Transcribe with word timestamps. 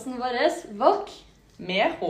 podkasten 0.00 0.18
vår 0.18 0.78
VOK 0.78 1.10
Med 1.56 1.92
H. 2.00 2.06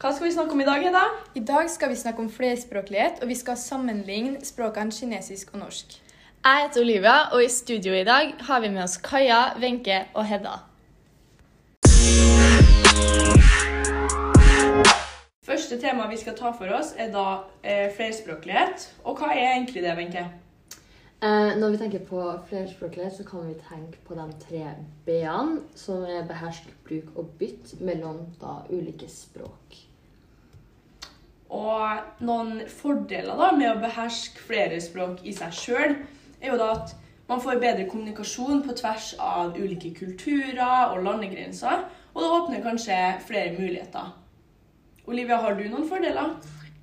Hva 0.00 0.12
skal 0.12 0.24
vi 0.24 0.32
snakke 0.32 0.54
om 0.54 0.60
i 0.60 0.64
dag, 0.64 0.80
Hedda? 0.80 1.02
I 1.34 1.40
dag 1.40 1.68
skal 1.70 1.90
vi 1.92 1.96
snakke 1.96 2.22
om 2.22 2.30
flerspråklighet, 2.32 3.20
og 3.20 3.28
vi 3.28 3.34
skal 3.36 3.58
sammenligne 3.60 4.40
språkene 4.44 4.90
kinesisk 4.90 5.52
og 5.52 5.60
norsk. 5.60 5.98
Jeg 6.44 6.62
heter 6.64 6.80
Olivia, 6.80 7.28
og 7.34 7.44
i 7.44 7.48
studio 7.48 7.92
i 7.92 8.04
dag 8.04 8.32
har 8.40 8.60
vi 8.60 8.70
med 8.72 8.82
oss 8.82 8.96
Kaja, 8.96 9.58
Wenche 9.60 10.06
og 10.14 10.24
Hedda. 10.24 10.56
Første 15.44 15.80
tema 15.80 16.08
vi 16.08 16.16
skal 16.16 16.38
ta 16.38 16.54
for 16.56 16.72
oss, 16.72 16.94
er 16.96 17.12
da 17.12 17.26
eh, 17.62 17.90
flerspråklighet. 17.96 18.94
Og 19.04 19.20
hva 19.20 19.34
er 19.34 19.58
egentlig 19.58 19.84
det, 19.84 19.96
Wenche? 19.98 20.24
Eh, 21.22 21.56
når 21.60 21.70
vi 21.70 21.76
tenker 21.76 22.04
på 22.08 22.20
flerspråklighet, 22.48 23.12
så 23.12 23.24
kan 23.28 23.48
vi 23.48 23.54
tenke 23.60 23.98
på 24.06 24.14
de 24.16 24.24
tre 24.40 24.62
b-ene, 25.04 25.58
som 25.76 26.06
er 26.08 26.24
behersk, 26.24 26.70
bruk 26.86 27.10
og 27.20 27.34
bytt 27.38 27.74
mellom 27.80 28.22
da 28.40 28.62
ulike 28.70 29.08
språk. 29.12 29.76
Og 31.52 32.24
noen 32.24 32.62
fordeler 32.72 33.36
da 33.36 33.50
med 33.52 33.68
å 33.68 33.82
beherske 33.82 34.40
flere 34.46 34.78
språk 34.80 35.20
i 35.28 35.34
seg 35.36 35.52
sjøl, 35.58 35.96
er 36.40 36.54
jo 36.54 36.56
da 36.62 36.70
at 36.78 36.94
man 37.28 37.42
får 37.44 37.60
bedre 37.60 37.84
kommunikasjon 37.90 38.62
på 38.64 38.78
tvers 38.80 39.10
av 39.20 39.58
ulike 39.60 39.92
kulturer 39.98 40.94
og 40.94 41.04
landegrenser, 41.04 41.84
og 42.14 42.22
det 42.22 42.32
åpner 42.38 42.64
kanskje 42.64 42.96
flere 43.28 43.52
muligheter. 43.58 44.08
Olivia, 45.04 45.36
har 45.44 45.60
du 45.60 45.66
noen 45.68 45.84
fordeler? 45.90 46.32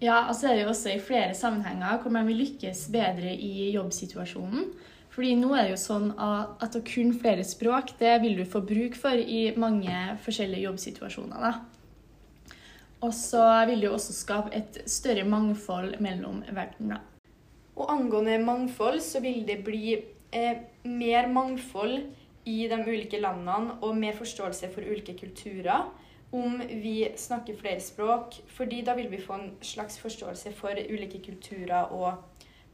Ja, 0.01 0.27
altså 0.27 0.51
er 0.51 0.57
det 0.57 0.65
jo 0.65 0.73
også 0.73 0.91
i 0.93 1.01
flere 1.01 1.33
sammenhenger 1.33 1.97
hvor 2.03 2.13
man 2.13 2.27
vil 2.29 2.37
lykkes 2.43 2.85
bedre 2.93 3.33
i 3.33 3.71
jobbsituasjonen. 3.73 4.69
Fordi 5.09 5.31
nå 5.39 5.49
er 5.57 5.65
det 5.65 5.71
jo 5.73 5.79
sånn 5.81 6.11
at 6.21 6.75
å 6.77 6.83
kunne 6.85 7.17
flere 7.17 7.41
språk, 7.47 7.95
det 7.97 8.19
vil 8.21 8.37
du 8.37 8.43
få 8.45 8.61
bruk 8.61 8.93
for 8.99 9.17
i 9.17 9.47
mange 9.57 9.95
forskjellige 10.21 10.67
jobbsituasjoner. 10.67 11.41
da. 11.41 12.53
Og 13.01 13.13
så 13.13 13.41
vil 13.65 13.81
det 13.81 13.89
jo 13.89 13.95
også 13.97 14.13
skape 14.13 14.53
et 14.53 14.77
større 14.89 15.25
mangfold 15.25 15.97
mellom 16.05 16.43
verdener. 16.45 17.01
Og 17.77 17.89
angående 17.93 18.37
mangfold, 18.41 19.01
så 19.01 19.21
vil 19.21 19.41
det 19.47 19.63
bli 19.65 19.95
eh, 19.97 20.61
mer 20.85 21.29
mangfold 21.33 21.99
i 22.45 22.67
de 22.69 22.77
ulike 22.85 23.17
landene 23.21 23.79
og 23.81 23.97
mer 23.97 24.13
forståelse 24.17 24.69
for 24.73 24.85
ulike 24.85 25.17
kulturer 25.17 25.89
om 26.31 26.61
vi 26.67 27.07
snakker 27.15 27.55
flere 27.57 27.79
språk, 27.79 28.35
fordi 28.47 28.81
da 28.81 28.95
vil 28.97 29.11
vi 29.11 29.21
få 29.21 29.33
en 29.33 29.51
slags 29.61 29.99
forståelse 29.99 30.51
for 30.57 30.75
ulike 30.89 31.21
kulturer 31.23 31.93
og 31.95 32.23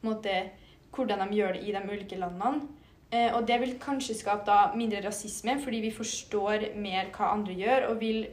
måte, 0.02 0.50
hvordan 0.96 1.28
de 1.28 1.38
gjør 1.38 1.54
det 1.54 1.68
i 1.68 1.76
de 1.76 1.84
ulike 1.92 2.18
landene. 2.18 2.68
Eh, 3.14 3.30
og 3.36 3.48
det 3.48 3.60
vil 3.62 3.76
kanskje 3.82 4.18
skape 4.18 4.46
da 4.48 4.74
mindre 4.76 5.04
rasisme, 5.06 5.60
fordi 5.62 5.84
vi 5.86 5.92
forstår 5.94 6.72
mer 6.76 7.12
hva 7.14 7.30
andre 7.36 7.54
gjør, 7.54 7.88
og 7.92 8.02
vil 8.02 8.26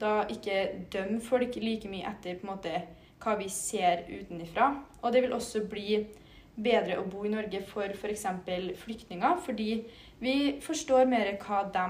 da 0.00 0.22
ikke 0.30 0.86
dømme 0.92 1.20
folk 1.20 1.56
like 1.58 1.90
mye 1.90 2.06
etter 2.06 2.38
på 2.38 2.46
en 2.46 2.52
måte 2.52 2.82
hva 3.18 3.34
vi 3.40 3.48
ser 3.50 4.04
utenfra. 4.06 4.70
Og 5.02 5.12
det 5.12 5.24
vil 5.24 5.34
også 5.34 5.64
bli 5.66 6.04
bedre 6.54 7.00
å 7.00 7.06
bo 7.06 7.24
i 7.26 7.32
Norge 7.32 7.64
for 7.66 7.90
f.eks. 7.94 8.26
flyktninger, 8.84 9.42
fordi 9.42 9.82
vi 10.22 10.36
forstår 10.62 11.10
mer 11.10 11.34
hva 11.42 11.64
de 11.74 11.88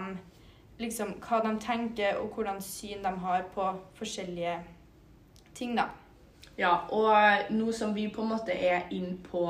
liksom, 0.79 1.17
hva 1.23 1.41
de 1.45 1.55
tenker, 1.63 2.19
og 2.23 2.35
hvordan 2.35 2.61
syn 2.63 3.03
de 3.05 3.15
har 3.23 3.47
på 3.55 3.71
forskjellige 3.99 4.59
ting, 5.55 5.77
da. 5.79 5.89
Ja, 6.59 6.75
og 6.91 7.51
nå 7.55 7.73
som 7.75 7.95
vi 7.95 8.09
på 8.11 8.25
en 8.25 8.33
måte 8.33 8.55
er 8.55 8.89
inn 8.95 9.19
på 9.23 9.45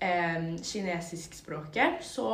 eh, 0.00 0.52
kinesiskspråket, 0.62 2.02
så 2.06 2.28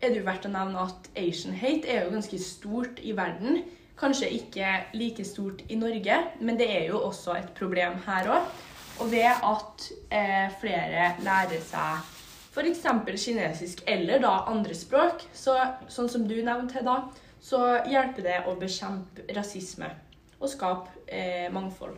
er 0.00 0.08
det 0.08 0.22
jo 0.22 0.28
verdt 0.28 0.48
å 0.48 0.52
nevne 0.52 0.86
at 0.88 1.10
Asian 1.18 1.56
hate 1.56 1.88
er 1.88 2.06
jo 2.06 2.14
ganske 2.14 2.40
stort 2.40 3.02
i 3.04 3.12
verden. 3.16 3.62
Kanskje 3.98 4.30
ikke 4.38 4.72
like 4.94 5.24
stort 5.26 5.64
i 5.68 5.76
Norge, 5.76 6.20
men 6.40 6.56
det 6.56 6.70
er 6.70 6.86
jo 6.92 7.02
også 7.10 7.36
et 7.36 7.52
problem 7.58 7.98
her 8.06 8.30
òg. 8.38 8.54
Og 8.98 9.12
ved 9.12 9.28
at 9.30 9.90
eh, 10.10 10.48
flere 10.60 11.12
lærer 11.22 11.60
seg 11.62 12.14
f.eks. 12.58 12.82
kinesisk 13.24 13.82
eller 13.86 14.22
da 14.22 14.32
andre 14.50 14.74
språk, 14.74 15.22
så, 15.34 15.54
sånn 15.92 16.08
som 16.10 16.24
du 16.26 16.34
nevnte, 16.40 16.80
Hedda, 16.80 16.96
så 17.40 17.62
hjelper 17.88 18.26
det 18.26 18.38
å 18.48 18.56
bekjempe 18.58 19.26
rasisme 19.36 19.90
og 20.38 20.50
skape 20.50 21.04
eh, 21.06 21.48
mangfold. 21.54 21.96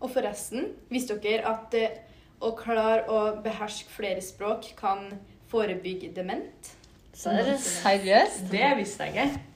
Og 0.00 0.08
forresten, 0.10 0.72
visste 0.88 1.18
dere 1.20 1.50
at 1.50 1.76
eh, 1.76 1.98
å 2.40 2.54
klare 2.56 3.04
å 3.12 3.20
beherske 3.44 3.92
flere 3.92 4.22
språk 4.24 4.72
kan 4.78 5.10
forebygge 5.50 6.12
dement? 6.16 6.72
Seriøst? 7.12 8.50
Det 8.50 8.70
visste 8.78 9.10
jeg 9.10 9.30
ikke. 9.30 9.46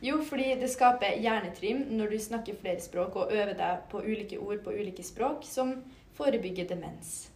Jo, 0.00 0.22
fordi 0.24 0.54
det 0.60 0.70
skaper 0.72 1.18
hjernetrim 1.20 1.82
når 1.92 2.14
du 2.14 2.18
snakker 2.24 2.56
flere 2.60 2.80
språk 2.80 3.18
og 3.20 3.34
øver 3.34 3.52
deg 3.58 3.82
på 3.90 4.00
ulike 4.00 4.38
ord 4.40 4.62
på 4.64 4.72
ulike 4.72 5.04
språk, 5.04 5.44
som 5.44 5.74
forebygger 6.16 6.70
demens. 6.70 7.28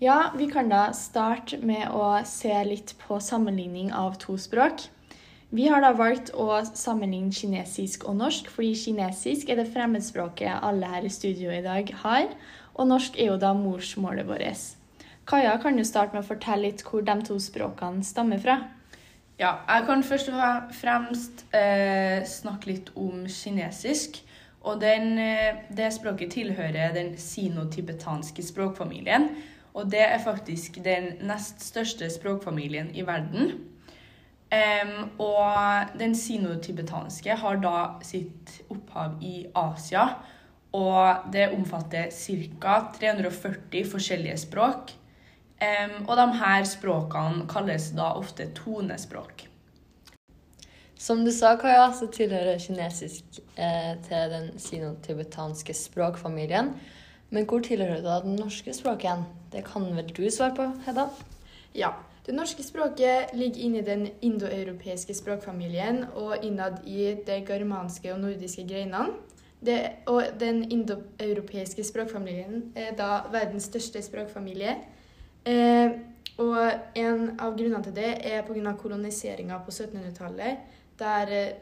Ja, 0.00 0.32
vi 0.36 0.46
kan 0.48 0.70
da 0.72 0.94
starte 0.96 1.58
med 1.60 1.90
å 1.92 2.22
se 2.24 2.54
litt 2.64 2.94
på 3.02 3.18
sammenligning 3.20 3.90
av 3.92 4.14
to 4.22 4.38
språk. 4.40 4.86
Vi 5.52 5.66
har 5.68 5.82
da 5.84 5.90
valgt 5.92 6.30
å 6.32 6.62
sammenligne 6.64 7.36
kinesisk 7.36 8.06
og 8.08 8.16
norsk, 8.16 8.48
fordi 8.48 8.70
kinesisk 8.80 9.52
er 9.52 9.60
det 9.60 9.66
fremmedspråket 9.74 10.64
alle 10.64 10.88
her 10.88 11.04
i 11.04 11.12
studio 11.12 11.52
i 11.52 11.60
dag 11.60 11.92
har, 12.00 12.32
og 12.72 12.88
norsk 12.88 13.20
er 13.20 13.28
jo 13.28 13.36
da 13.44 13.52
morsmålet 13.52 14.24
vårt. 14.30 14.64
Kaja 15.28 15.52
kan 15.60 15.76
jo 15.76 15.84
starte 15.84 16.16
med 16.16 16.24
å 16.24 16.30
fortelle 16.30 16.70
litt 16.70 16.86
hvor 16.88 17.04
de 17.04 17.18
to 17.28 17.36
språkene 17.36 18.00
stammer 18.00 18.40
fra. 18.40 18.56
Ja, 19.36 19.58
jeg 19.68 19.84
kan 19.84 20.08
først 20.14 20.32
og 20.32 20.74
fremst 20.80 21.44
eh, 21.52 22.24
snakke 22.24 22.72
litt 22.72 22.92
om 22.96 23.28
kinesisk. 23.28 24.22
Og 24.64 24.80
den, 24.80 25.18
eh, 25.20 25.60
det 25.68 25.92
språket 25.92 26.38
tilhører 26.40 26.96
den 26.96 27.18
sinotibetanske 27.20 28.48
språkfamilien. 28.48 29.34
Og 29.74 29.90
det 29.90 30.02
er 30.02 30.22
faktisk 30.22 30.80
den 30.84 31.12
nest 31.26 31.62
største 31.62 32.10
språkfamilien 32.10 32.90
i 32.94 33.04
verden. 33.06 33.52
Um, 34.50 35.10
og 35.22 35.92
den 35.98 36.14
sinotibetanske 36.18 37.36
har 37.38 37.60
da 37.62 37.74
sitt 38.02 38.56
opphav 38.70 39.20
i 39.22 39.44
Asia. 39.54 40.08
Og 40.74 41.30
det 41.32 41.52
omfatter 41.54 42.10
ca. 42.10 42.80
340 42.98 43.86
forskjellige 43.92 44.40
språk. 44.46 44.90
Um, 45.60 45.94
og 46.08 46.16
de 46.18 46.26
her 46.40 46.66
språkene 46.66 47.46
kalles 47.50 47.92
da 47.94 48.10
ofte 48.18 48.48
tonespråk. 48.58 49.46
Som 51.00 51.22
du 51.24 51.30
sa, 51.32 51.54
Kaja, 51.56 51.86
så 51.96 52.10
tilhører 52.12 52.58
kinesisk 52.60 53.38
eh, 53.56 53.94
til 54.04 54.32
den 54.34 54.50
sinotibetanske 54.60 55.72
språkfamilien. 55.72 56.74
Men 57.30 57.46
hvor 57.46 57.62
tilhører 57.62 58.02
da 58.02 58.20
det 58.24 58.32
norske 58.34 58.74
språket 58.74 59.06
igjen? 59.06 59.26
Det 59.52 59.64
kan 59.66 59.86
vel 59.96 60.08
du 60.14 60.24
svare 60.30 60.54
på, 60.56 60.70
Hedda? 60.86 61.08
Ja. 61.74 61.94
Det 62.26 62.34
norske 62.36 62.62
språket 62.62 63.32
ligger 63.34 63.62
inne 63.64 63.78
i 63.78 63.84
den 63.86 64.02
indoeuropeiske 64.22 65.14
språkfamilien 65.16 66.04
og 66.14 66.44
innad 66.44 66.82
i 66.86 67.14
de 67.26 67.38
germanske 67.48 68.12
og 68.12 68.20
nordiske 68.20 68.66
greinene. 68.68 69.14
Og 70.06 70.22
den 70.40 70.60
indoeuropeiske 70.70 71.84
språkfamilien 71.84 72.72
er 72.76 72.92
da 72.98 73.22
verdens 73.32 73.70
største 73.70 74.02
språkfamilie. 74.04 74.76
Eh, 75.48 75.96
og 76.40 76.60
en 76.96 77.26
av 77.40 77.56
grunnene 77.56 77.82
til 77.84 77.96
det 77.96 78.12
er 78.30 78.44
pga. 78.46 78.76
koloniseringa 78.76 79.58
på 79.64 79.70
1700-tallet, 79.70 80.58
der 80.98 81.32
eh, 81.32 81.56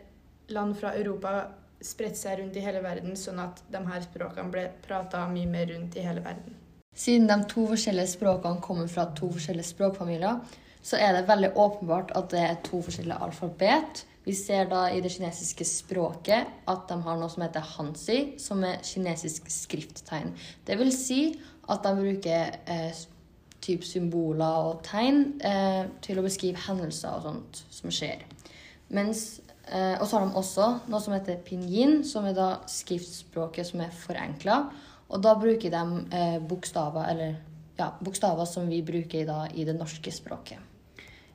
land 0.48 0.74
fra 0.74 0.94
Europa 0.98 1.44
spredt 1.84 2.18
seg 2.18 2.40
rundt 2.40 2.56
i 2.58 2.62
hele 2.64 2.82
verden, 2.84 3.16
sånn 3.16 3.38
at 3.42 3.60
de 3.72 3.82
her 3.86 4.02
språkene 4.04 4.52
ble 4.52 4.64
prata 4.84 5.24
mye 5.30 5.48
mer 5.50 5.68
rundt 5.72 5.96
i 5.98 6.04
hele 6.06 6.24
verden. 6.24 6.56
Siden 6.98 7.28
de 7.30 7.36
to 7.50 7.68
forskjellige 7.70 8.14
språkene 8.16 8.62
kommer 8.64 8.88
fra 8.90 9.06
to 9.14 9.30
forskjellige 9.30 9.70
språkfamilier, 9.70 10.40
så 10.82 10.98
er 10.98 11.14
det 11.14 11.28
veldig 11.28 11.52
åpenbart 11.58 12.14
at 12.18 12.30
det 12.32 12.40
er 12.42 12.56
to 12.66 12.80
forskjellige 12.82 13.18
alfabet. 13.22 14.02
Vi 14.24 14.34
ser 14.36 14.66
da 14.70 14.86
i 14.92 15.00
det 15.04 15.12
kinesiske 15.14 15.64
språket 15.68 16.48
at 16.68 16.88
de 16.90 16.96
har 17.04 17.20
noe 17.20 17.30
som 17.32 17.44
heter 17.44 17.64
hansi, 17.76 18.18
som 18.42 18.64
er 18.66 18.82
kinesisk 18.84 19.46
skrifttegn. 19.52 20.34
Det 20.66 20.78
vil 20.80 20.90
si 20.94 21.22
at 21.68 21.84
de 21.84 21.94
bruker 21.96 22.58
eh, 22.66 23.04
typ 23.64 23.84
symboler 23.86 24.68
og 24.70 24.82
tegn 24.86 25.22
eh, 25.44 25.86
til 26.04 26.20
å 26.20 26.26
beskrive 26.26 26.60
hendelser 26.66 27.14
og 27.16 27.26
sånt 27.28 27.62
som 27.78 27.94
skjer. 27.94 28.24
Mens 28.94 29.40
og 30.00 30.06
så 30.08 30.16
har 30.16 30.26
de 30.26 30.38
også 30.40 30.68
noe 30.88 31.00
som 31.04 31.14
heter 31.16 31.40
pinyin, 31.44 32.00
som 32.06 32.26
er 32.28 32.36
da 32.36 32.48
skriftspråket 32.70 33.68
som 33.68 33.82
er 33.84 33.92
forenkla. 34.04 34.62
Og 35.08 35.22
da 35.24 35.34
bruker 35.40 35.72
de 35.72 35.82
eh, 36.16 36.38
bokstaver, 36.44 37.08
eller 37.12 37.36
ja, 37.78 37.92
bokstaver 38.04 38.48
som 38.48 38.68
vi 38.68 38.82
bruker 38.84 39.28
da, 39.28 39.44
i 39.54 39.64
det 39.68 39.76
norske 39.78 40.12
språket. 40.12 40.60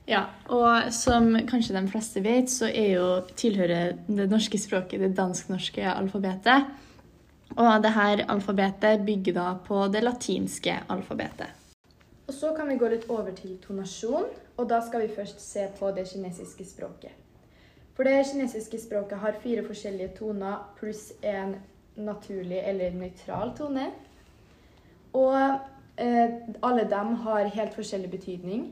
Ja, 0.06 0.26
og 0.52 0.92
som 0.92 1.30
kanskje 1.48 1.78
de 1.78 1.88
fleste 1.88 2.20
vet, 2.24 2.50
så 2.52 2.68
er 2.68 2.90
jo, 2.98 3.06
tilhører 3.40 3.94
det 4.06 4.28
norske 4.28 4.60
språket 4.60 5.00
det 5.00 5.14
dansk-norske 5.16 5.86
alfabetet. 5.94 6.68
Og 7.54 7.70
det 7.82 7.92
her 7.94 8.24
alfabetet 8.28 9.04
bygger 9.06 9.36
da 9.36 9.48
på 9.64 9.86
det 9.92 10.04
latinske 10.04 10.76
alfabetet. 10.92 11.48
Og 12.28 12.34
så 12.34 12.52
kan 12.56 12.68
vi 12.68 12.78
gå 12.80 12.88
litt 12.88 13.08
over 13.12 13.32
til 13.36 13.56
tonasjon, 13.64 14.28
og 14.56 14.68
da 14.68 14.80
skal 14.84 15.04
vi 15.04 15.12
først 15.16 15.40
se 15.44 15.66
på 15.78 15.90
det 15.96 16.06
kinesiske 16.12 16.64
språket. 16.68 17.23
For 17.94 18.02
det 18.02 18.24
kinesiske 18.26 18.80
språket 18.82 19.18
har 19.22 19.36
fire 19.42 19.62
forskjellige 19.66 20.16
toner 20.18 20.62
pluss 20.78 21.12
en 21.22 21.54
naturlig 21.96 22.58
eller 22.66 22.96
nøytral 22.98 23.52
tone. 23.56 23.90
Og 25.14 25.36
eh, 26.02 26.40
alle 26.62 26.88
dem 26.90 27.14
har 27.22 27.52
helt 27.54 27.74
forskjellig 27.74 28.10
betydning. 28.10 28.64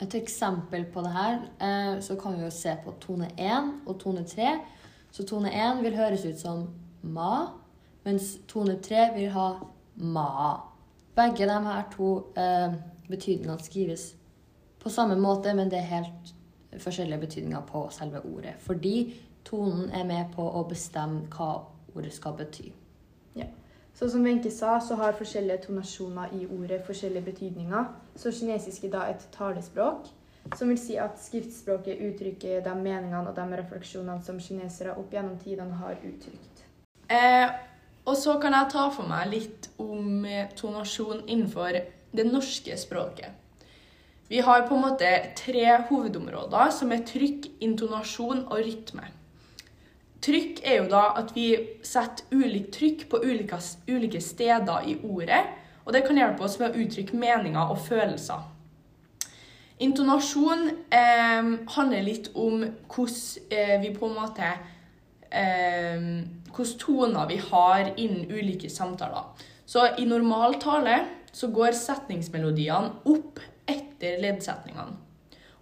Et 0.00 0.14
eksempel 0.14 0.84
på 0.92 1.00
det 1.00 1.12
her, 1.12 1.38
eh, 1.60 2.02
så 2.04 2.18
kan 2.20 2.36
vi 2.36 2.44
jo 2.44 2.50
se 2.50 2.76
på 2.84 2.92
tone 3.00 3.30
1 3.38 3.72
og 3.86 3.98
tone 4.00 4.24
3. 4.24 4.58
Så 5.10 5.24
tone 5.24 5.48
1 5.48 5.82
vil 5.82 5.96
høres 5.96 6.26
ut 6.26 6.40
som 6.40 6.66
ma, 7.02 7.46
mens 8.04 8.36
tone 8.48 8.76
3 8.82 9.14
vil 9.14 9.30
ha 9.30 9.48
ma. 9.96 10.60
Begge 11.16 11.48
de 11.48 11.60
her 11.64 11.82
to 11.96 12.26
eh, 12.36 12.76
betydningene 13.08 13.62
skrives 13.64 14.10
på 14.82 14.92
samme 14.92 15.16
måte, 15.16 15.54
men 15.54 15.70
det 15.70 15.78
er 15.78 15.94
helt 15.96 16.35
forskjellige 16.78 17.20
betydninger 17.20 17.62
på 17.68 17.88
selve 17.90 18.20
ordet. 18.24 18.56
Fordi 18.58 19.14
tonen 19.44 19.90
er 19.90 20.04
med 20.04 20.34
på 20.34 20.42
å 20.42 20.64
bestemme 20.68 21.28
hva 21.30 21.52
ordet 21.94 22.12
skal 22.12 22.36
bety. 22.38 22.72
Så 23.96 24.10
som 24.10 24.24
Wenche 24.24 24.50
sa, 24.50 24.80
så 24.80 24.94
har 24.94 25.14
forskjellige 25.16 25.62
tonasjoner 25.62 26.32
i 26.36 26.46
ordet 26.46 26.82
forskjellige 26.84 27.24
betydninger. 27.24 27.84
Så 28.16 28.32
kinesisk 28.32 28.84
er 28.84 28.90
da 28.92 29.04
et 29.08 29.22
talespråk, 29.32 30.10
som 30.52 30.68
vil 30.68 30.78
si 30.78 30.98
at 31.00 31.16
skriftspråket 31.16 32.02
uttrykker 32.04 32.60
de 32.60 32.74
meningene 32.76 33.30
og 33.30 33.32
de 33.38 33.46
refleksjonene 33.56 34.20
som 34.26 34.40
kinesere 34.40 34.98
opp 35.00 35.16
gjennom 35.16 35.38
tidene 35.40 35.80
har 35.80 35.96
uttrykt. 35.96 36.66
Eh, 37.08 37.48
og 38.04 38.20
så 38.20 38.36
kan 38.42 38.52
jeg 38.52 38.70
ta 38.74 38.84
for 38.92 39.08
meg 39.08 39.32
litt 39.32 39.70
om 39.80 40.28
eh, 40.28 40.52
tonasjon 40.60 41.24
innenfor 41.24 41.80
det 42.12 42.28
norske 42.28 42.76
språket. 42.76 43.32
Vi 44.28 44.40
har 44.42 44.66
på 44.66 44.74
en 44.74 44.82
måte 44.82 45.10
tre 45.38 45.66
hovedområder, 45.88 46.72
som 46.74 46.90
er 46.92 47.04
trykk, 47.06 47.46
intonasjon 47.62 48.42
og 48.48 48.58
rytme. 48.58 49.06
Trykk 50.26 50.64
er 50.66 50.80
jo 50.80 50.88
da 50.90 51.04
at 51.20 51.30
vi 51.36 51.52
setter 51.86 52.26
ulikt 52.34 52.72
trykk 52.74 53.06
på 53.12 53.20
ulike, 53.22 53.60
ulike 53.86 54.20
steder 54.20 54.88
i 54.90 54.96
ordet, 55.06 55.44
og 55.84 55.94
det 55.94 56.02
kan 56.06 56.18
hjelpe 56.18 56.42
oss 56.42 56.58
med 56.58 56.74
å 56.74 56.82
uttrykke 56.82 57.18
meninger 57.18 57.70
og 57.70 57.78
følelser. 57.86 58.42
Intonasjon 59.86 60.70
eh, 60.90 61.50
handler 61.76 62.02
litt 62.02 62.32
om 62.34 62.64
hvordan 62.90 63.52
eh, 63.52 63.76
vi 63.82 63.92
på 63.94 64.08
en 64.08 64.16
måte 64.16 64.48
eh, 65.30 66.08
Hvilke 66.56 66.78
toner 66.80 67.26
vi 67.28 67.36
har 67.36 67.90
innen 68.00 68.30
ulike 68.32 68.70
samtaler. 68.72 69.26
Så 69.68 69.82
i 70.00 70.06
normal 70.08 70.56
tale 70.62 71.02
så 71.36 71.50
går 71.52 71.76
setningsmelodiene 71.76 72.94
opp 73.12 73.42
etter 73.68 74.20
leddsetningene. 74.22 74.96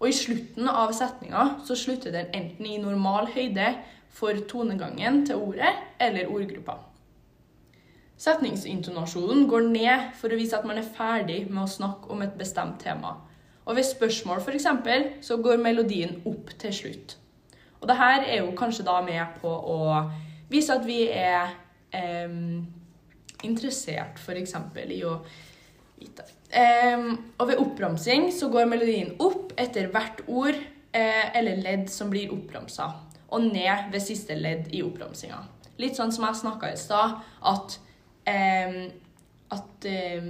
Og 0.01 0.11
i 0.11 0.17
slutten 0.17 0.69
av 0.69 0.93
setninga 0.93 1.45
så 1.65 1.77
slutter 1.79 2.13
den 2.13 2.33
enten 2.37 2.67
i 2.69 2.81
normal 2.83 3.31
høyde 3.33 3.71
for 4.15 4.37
tonegangen 4.51 5.23
til 5.27 5.41
ordet 5.47 5.71
eller 6.03 6.31
ordgruppa. 6.31 6.77
Setningsintonasjonen 8.21 9.49
går 9.51 9.71
ned 9.73 10.11
for 10.19 10.31
å 10.31 10.39
vise 10.39 10.57
at 10.59 10.67
man 10.69 10.79
er 10.79 10.87
ferdig 10.97 11.45
med 11.49 11.65
å 11.65 11.71
snakke 11.71 12.13
om 12.15 12.23
et 12.23 12.37
bestemt 12.39 12.79
tema. 12.85 13.17
Og 13.65 13.79
ved 13.79 13.87
spørsmål 13.89 14.43
f.eks. 14.45 14.69
så 15.25 15.39
går 15.43 15.63
melodien 15.63 16.21
opp 16.29 16.53
til 16.61 16.75
slutt. 16.75 17.17
Og 17.81 17.89
det 17.89 17.97
her 17.99 18.23
er 18.23 18.39
jo 18.43 18.55
kanskje 18.57 18.87
da 18.87 19.01
med 19.05 19.41
på 19.41 19.49
å 19.49 19.81
vise 20.53 20.73
at 20.73 20.87
vi 20.87 21.03
er 21.09 21.57
eh, 21.93 22.37
interessert 23.45 24.21
f.eks. 24.21 24.55
i 24.85 25.03
å 25.05 25.19
vite. 26.01 26.27
Um, 26.55 27.09
og 27.39 27.49
ved 27.51 27.61
oppramsing 27.63 28.29
så 28.35 28.49
går 28.53 28.69
melodien 28.71 29.15
opp 29.23 29.55
etter 29.59 29.89
hvert 29.91 30.23
ord 30.31 30.55
eh, 30.55 31.27
eller 31.35 31.59
ledd 31.63 31.89
som 31.91 32.13
blir 32.13 32.33
oppramsa 32.35 32.93
og 33.35 33.49
ned 33.49 33.91
ved 33.91 34.03
siste 34.03 34.37
ledd 34.39 34.71
i 34.75 34.83
oppramsinga. 34.87 35.41
Litt 35.83 35.99
sånn 35.99 36.13
som 36.15 36.29
jeg 36.29 36.39
snakka 36.39 36.71
i 36.71 36.79
stad, 36.79 37.17
at, 37.51 37.79
um, 38.31 38.77
at 39.57 39.89
um, 39.91 40.29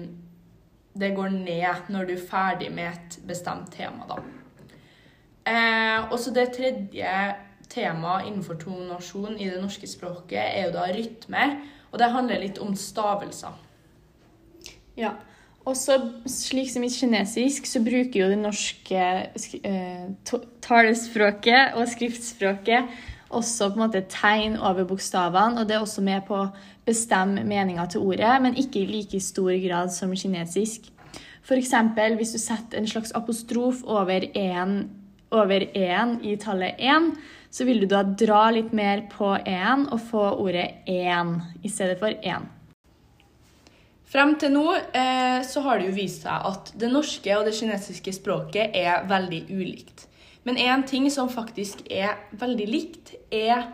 det 0.97 1.11
går 1.17 1.35
ned 1.35 1.91
når 1.93 2.09
du 2.09 2.15
er 2.15 2.25
ferdig 2.31 2.71
med 2.73 2.89
et 2.95 3.19
bestemt 3.29 3.69
tema, 3.75 4.09
da. 4.09 4.23
Eh, 5.45 6.07
og 6.09 6.17
så 6.17 6.33
det 6.33 6.55
tredje 6.57 7.11
temaet 7.69 8.31
innenfor 8.31 8.57
tonasjon 8.63 9.37
i 9.37 9.51
det 9.51 9.61
norske 9.61 9.89
språket 9.91 10.41
er 10.41 10.69
jo 10.69 10.75
da 10.79 10.87
rytme, 10.89 11.45
og 11.93 12.01
det 12.01 12.11
handler 12.15 12.41
litt 12.41 12.61
om 12.63 12.73
stavelser. 12.79 13.59
Ja. 14.97 15.13
Også 15.65 15.97
slik 16.29 16.69
som 16.69 16.85
i 16.85 16.93
kinesisk, 16.93 17.67
så 17.67 17.81
bruker 17.81 18.21
jo 18.21 18.29
det 18.29 18.39
norske 18.39 19.05
eh, 19.65 20.07
talespråket 20.65 21.79
og 21.79 21.89
skriftspråket 21.89 22.91
også 23.35 23.71
på 23.71 23.79
en 23.79 23.85
måte 23.87 24.03
tegn 24.11 24.57
over 24.61 24.87
bokstavene, 24.89 25.61
og 25.61 25.69
det 25.69 25.77
er 25.77 25.85
også 25.85 26.05
med 26.05 26.25
på 26.29 26.37
å 26.39 26.51
bestemme 26.87 27.45
meninga 27.49 27.87
til 27.91 28.05
ordet, 28.05 28.35
men 28.43 28.59
ikke 28.61 28.83
i 28.83 28.91
like 28.91 29.21
stor 29.23 29.55
grad 29.65 29.93
som 29.95 30.13
kinesisk. 30.15 30.91
F.eks. 31.45 31.73
hvis 32.17 32.33
du 32.33 32.41
setter 32.41 32.79
en 32.79 32.89
slags 32.89 33.13
apostrof 33.17 33.83
over 33.85 34.29
en 34.35 34.77
i 35.35 36.37
tallet 36.41 36.79
én, 36.79 37.11
så 37.51 37.65
vil 37.67 37.81
du 37.83 37.87
da 37.91 38.03
dra 38.03 38.51
litt 38.55 38.73
mer 38.73 39.05
på 39.11 39.35
én 39.37 39.89
og 39.91 40.01
få 40.11 40.23
ordet 40.39 40.87
én 40.87 41.41
i 41.63 41.69
stedet 41.69 41.99
for 41.99 42.15
én. 42.23 42.47
Frem 44.15 44.37
til 44.39 44.53
nå 44.55 44.69
eh, 44.79 45.41
så 45.43 45.61
har 45.65 45.81
det 45.81 45.89
jo 45.89 45.97
vist 45.97 46.23
seg 46.23 46.45
at 46.47 46.69
det 46.79 46.91
norske 46.93 47.33
og 47.35 47.49
det 47.49 47.57
kinesiske 47.57 48.13
språket 48.15 48.77
er 48.79 49.09
veldig 49.11 49.41
ulikt. 49.51 50.05
Men 50.47 50.61
én 50.61 50.85
ting 50.87 51.09
som 51.11 51.27
faktisk 51.33 51.83
er 51.91 52.21
veldig 52.39 52.69
likt, 52.69 53.15
er 53.35 53.65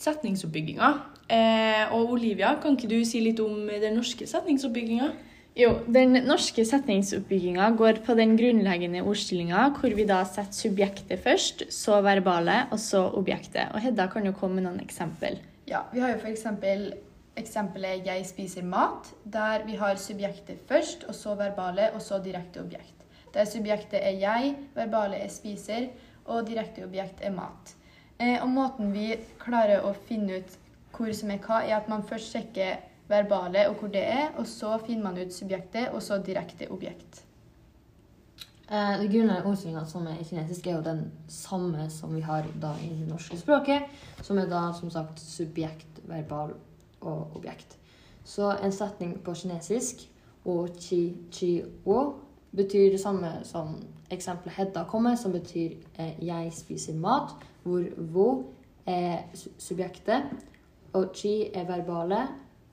setningsoppbygginga. 0.00 0.90
Eh, 1.30 1.94
og 1.94 2.16
Olivia, 2.16 2.56
kan 2.58 2.74
ikke 2.74 2.90
du 2.90 2.98
si 3.06 3.22
litt 3.22 3.38
om 3.44 3.68
den 3.68 3.94
norske 4.00 4.26
setningsoppbygginga? 4.26 5.12
Jo, 5.56 5.70
den 5.86 6.18
norske 6.26 6.66
setningsoppbygginga 6.66 7.70
går 7.78 8.02
på 8.04 8.18
den 8.18 8.34
grunnleggende 8.36 9.06
ordstillinga, 9.06 9.68
hvor 9.78 9.94
vi 9.94 10.04
da 10.08 10.18
setter 10.26 10.66
subjektet 10.66 11.22
først, 11.22 11.68
så 11.72 12.02
verbale, 12.04 12.64
og 12.74 12.82
så 12.82 13.06
objektet. 13.16 13.70
Og 13.70 13.86
Hedda 13.86 14.10
kan 14.10 14.26
jo 14.26 14.34
komme 14.34 14.58
med 14.58 14.66
noen 14.66 14.82
eksempel. 14.82 15.38
Ja, 15.70 15.86
vi 15.94 16.02
har 16.02 16.16
jo 16.16 16.24
for 16.26 16.34
eksempel 16.34 16.90
eksempelet 17.36 18.06
'jeg 18.06 18.26
spiser 18.26 18.62
mat', 18.62 19.14
der 19.24 19.64
vi 19.66 19.74
har 19.76 19.96
subjektet 19.96 20.58
først, 20.68 21.04
og 21.08 21.14
så 21.14 21.34
verbale, 21.34 21.90
og 21.94 22.02
så 22.02 22.18
direkte 22.18 22.60
objekt. 22.60 23.06
Der 23.34 23.44
subjektet 23.44 24.00
er 24.02 24.10
'jeg', 24.10 24.56
verbale 24.74 25.16
er 25.16 25.28
'spiser', 25.28 25.88
og 26.24 26.46
direkte 26.48 26.84
objekt 26.84 27.20
er 27.20 27.30
'mat'. 27.30 27.74
Eh, 28.20 28.42
og 28.42 28.48
måten 28.48 28.92
vi 28.92 29.14
klarer 29.38 29.84
å 29.84 29.92
finne 29.92 30.36
ut 30.36 30.58
hvor 30.96 31.12
som 31.12 31.30
er 31.30 31.38
hva, 31.38 31.60
er 31.60 31.76
at 31.76 31.88
man 31.88 32.02
først 32.02 32.32
sjekker 32.32 32.76
verbale 33.08 33.68
og 33.68 33.74
hvor 33.74 33.88
det 33.88 34.04
er, 34.08 34.28
og 34.38 34.46
så 34.46 34.78
finner 34.86 35.02
man 35.02 35.18
ut 35.18 35.34
subjektet, 35.34 35.88
og 35.92 36.02
så 36.02 36.18
direkte 36.18 36.70
objekt. 36.70 37.22
Eh, 38.70 38.98
det 38.98 39.10
grunnleggende 39.10 39.46
ordstillinga 39.46 39.84
som 39.86 40.06
er 40.06 40.16
i 40.20 40.24
kinesisk, 40.24 40.66
er 40.66 40.78
jo 40.78 40.82
den 40.82 41.12
samme 41.28 41.90
som 41.90 42.14
vi 42.14 42.20
har 42.20 42.48
da 42.62 42.72
i 42.82 42.88
det 42.88 43.08
norske 43.08 43.38
språket, 43.38 43.82
som 44.22 44.38
er 44.38 44.48
da 44.50 44.72
som 44.72 44.90
sagt 44.90 45.20
subjekt, 45.20 46.00
verbal 46.08 46.56
og 47.06 47.36
objekt. 47.38 47.78
Så 48.26 48.50
en 48.62 48.72
setning 48.74 49.16
på 49.24 49.34
kinesisk, 49.34 50.08
og 50.46 50.68
chi 50.78 51.00
chi 51.32 51.50
wo, 51.84 52.14
betyr 52.56 52.90
det 52.94 53.00
samme 53.00 53.30
som 53.44 53.76
eksempelet 54.10 54.54
Hedda 54.56 54.84
kommer, 54.88 55.16
som 55.16 55.32
betyr 55.32 55.70
eh, 55.98 56.24
'jeg 56.24 56.52
spiser 56.52 56.94
mat', 56.94 57.34
hvor 57.62 57.84
wo 57.98 58.44
er 58.86 59.18
subjektet, 59.58 60.22
og 60.92 61.10
chi 61.14 61.50
er 61.54 61.64
verbale, 61.64 62.26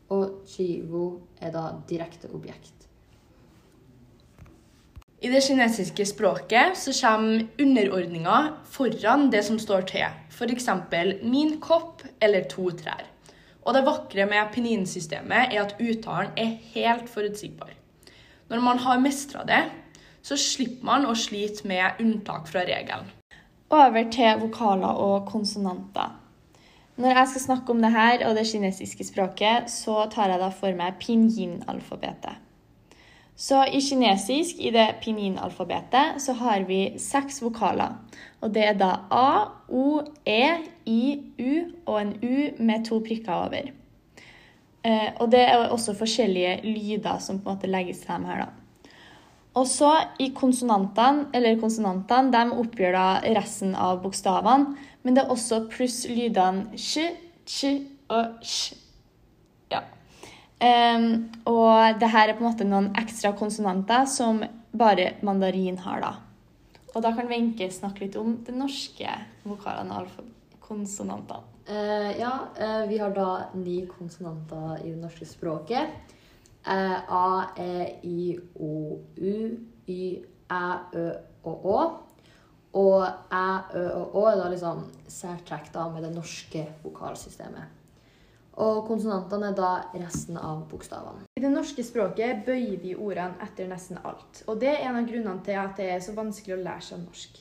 og 0.09 0.41
chi 0.47 0.81
wo 0.89 1.21
er 1.41 1.51
da 1.51 1.63
direkte 1.89 2.29
objekt. 2.33 2.73
I 5.21 5.29
det 5.31 5.43
kinesiske 5.43 6.05
språket 6.05 6.77
så 6.77 6.91
kommer 7.01 7.45
underordninga 7.61 8.39
foran 8.65 9.31
det 9.31 9.45
som 9.45 9.59
står 9.59 9.81
til, 9.81 10.05
f.eks. 10.29 10.69
'min 11.23 11.61
kopp' 11.61 12.07
eller 12.21 12.43
'to 12.43 12.69
trær'. 12.69 13.12
Og 13.63 13.75
det 13.75 13.85
vakre 13.87 14.25
med 14.27 14.51
peninsystemet 14.53 15.53
er 15.53 15.63
at 15.63 15.77
uttalen 15.79 16.33
er 16.39 16.57
helt 16.73 17.09
forutsigbar. 17.09 17.71
Når 18.51 18.63
man 18.63 18.81
har 18.83 18.99
mestra 18.99 19.45
det, 19.47 19.63
så 20.23 20.37
slipper 20.39 20.85
man 20.87 21.07
å 21.07 21.15
slite 21.17 21.67
med 21.67 21.99
unntak 22.03 22.47
fra 22.51 22.65
regelen. 22.67 23.07
Over 23.73 24.09
til 24.13 24.43
vokaler 24.43 24.99
og 25.01 25.25
konsonanter. 25.31 26.19
Når 27.01 27.17
jeg 27.17 27.29
skal 27.31 27.45
snakke 27.47 27.73
om 27.73 27.81
det 27.81 27.89
her 27.95 28.21
og 28.27 28.35
det 28.37 28.45
kinesiske 28.51 29.07
språket, 29.07 29.71
så 29.71 30.03
tar 30.13 30.29
jeg 30.29 30.43
da 30.43 30.51
for 30.53 30.75
meg 30.77 30.99
pinyin-alfabetet. 31.01 32.37
Så 33.35 33.63
i 33.65 33.81
kinesisk, 33.81 34.59
i 34.59 34.69
det 34.71 34.99
pinyin-alfabetet, 35.01 36.21
så 36.21 36.35
har 36.37 36.65
vi 36.67 36.93
seks 37.01 37.41
vokaler. 37.41 37.95
Og 38.41 38.53
det 38.53 38.65
er 38.67 38.75
da 38.77 38.91
A, 39.09 39.29
O, 39.69 40.01
E, 40.25 40.59
I, 40.85 41.19
U 41.39 41.53
og 41.85 42.01
en 42.01 42.13
U 42.21 42.35
med 42.63 42.85
to 42.85 42.99
prikker 43.01 43.33
over. 43.33 43.71
Eh, 44.83 45.09
og 45.19 45.31
det 45.31 45.41
er 45.47 45.69
også 45.71 45.95
forskjellige 45.95 46.59
lyder 46.67 47.17
som 47.23 47.39
på 47.39 47.49
en 47.49 47.55
måte 47.55 47.71
legges 47.71 48.03
dem 48.05 48.27
her, 48.27 48.45
da. 48.45 48.49
Og 49.53 49.67
så 49.69 49.91
i 50.19 50.31
konsonantene, 50.33 51.27
eller 51.33 51.59
konsonantene, 51.61 52.33
de 52.33 52.57
oppgjør 52.57 52.95
da 52.97 53.33
resten 53.37 53.75
av 53.77 54.01
bokstavene. 54.03 54.73
Men 55.03 55.15
det 55.15 55.23
er 55.23 55.33
også 55.33 55.65
pluss 55.69 56.03
lydene 56.09 56.73
sj, 56.79 57.11
sj 57.45 57.75
og 58.09 58.39
sj. 58.41 58.82
Em, 60.63 61.07
og 61.49 61.99
det 61.99 62.07
her 62.13 62.29
er 62.29 62.37
på 62.37 62.45
en 62.45 62.49
måte 62.51 62.67
noen 62.67 62.91
ekstra 62.99 63.33
konsonanter 63.35 64.05
som 64.07 64.39
bare 64.71 65.17
mandarin 65.25 65.81
har, 65.83 65.99
da. 65.99 66.13
Og 66.93 67.01
da 67.03 67.11
kan 67.17 67.27
Wenche 67.27 67.67
snakke 67.73 68.05
litt 68.05 68.15
om 68.19 68.37
de 68.45 68.53
norske 68.55 69.09
vokalene 69.43 70.03
og 70.03 70.29
konsonantene. 70.63 71.49
Uh, 71.63 72.09
ja, 72.19 72.31
uh, 72.59 72.83
vi 72.89 72.97
har 72.99 73.13
da 73.15 73.27
ni 73.55 73.85
konsonanter 73.87 74.81
i 74.83 74.89
det 74.89 74.99
norske 74.99 75.27
språket. 75.27 75.93
Uh, 76.63 76.97
A, 77.07 77.27
E, 77.59 77.99
I, 78.03 78.33
O, 78.59 78.99
U, 79.15 79.35
Y, 79.87 80.01
Æ, 80.51 80.65
Ø 80.95 81.05
og 81.49 81.65
Å. 81.67 81.77
Og 82.79 83.05
Æ, 83.31 83.45
Ø 83.79 83.85
og 83.99 84.17
Å 84.19 84.25
er 84.31 84.41
da 84.41 84.49
liksom 84.51 84.83
særtrekk 85.11 85.71
da 85.75 85.87
med 85.91 86.03
det 86.07 86.11
norske 86.15 86.65
vokalsystemet. 86.83 87.82
Og 88.61 88.83
konsonantene 88.85 89.49
er 89.49 89.55
da 89.57 89.71
resten 89.95 90.37
av 90.37 90.67
bokstavene. 90.69 91.25
I 91.37 91.41
det 91.41 91.49
norske 91.49 91.83
språket 91.85 92.43
bøyer 92.45 92.77
vi 92.83 92.93
ordene 92.93 93.41
etter 93.41 93.69
nesten 93.69 93.97
alt. 94.05 94.43
Og 94.45 94.59
det 94.61 94.69
er 94.75 94.83
en 94.89 94.99
av 94.99 95.07
grunnene 95.09 95.41
til 95.45 95.57
at 95.57 95.73
det 95.79 95.87
er 95.89 96.03
så 96.05 96.13
vanskelig 96.13 96.57
å 96.57 96.61
lære 96.61 96.85
seg 96.85 97.01
norsk. 97.01 97.39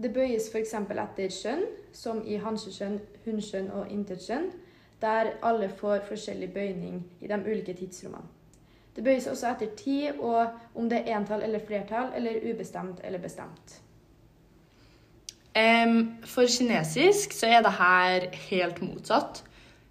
Det 0.00 0.10
bøyes 0.14 0.48
f.eks. 0.48 0.74
etter 0.74 1.36
kjønn, 1.36 1.62
som 1.92 2.22
i 2.26 2.38
hanskjønn, 2.40 2.98
hunnkjønn 3.26 3.70
og 3.76 3.90
intetkjønn, 3.92 4.50
der 5.00 5.34
alle 5.46 5.68
får 5.68 6.06
forskjellig 6.08 6.50
bøyning 6.54 7.02
i 7.20 7.28
de 7.28 7.38
ulike 7.46 7.74
tidsrommene. 7.76 8.26
Det 8.96 9.04
bøyes 9.06 9.28
også 9.30 9.52
etter 9.52 9.70
tid 9.78 10.18
og 10.18 10.50
om 10.74 10.88
det 10.90 11.04
er 11.04 11.14
entall 11.16 11.44
eller 11.46 11.62
flertall, 11.62 12.10
eller 12.16 12.42
ubestemt 12.42 13.00
eller 13.04 13.22
bestemt. 13.22 13.76
Em, 15.54 16.18
for 16.26 16.46
kinesisk 16.46 17.32
så 17.34 17.46
er 17.46 17.62
det 17.62 17.72
her 17.78 18.26
helt 18.50 18.82
motsatt. 18.82 19.44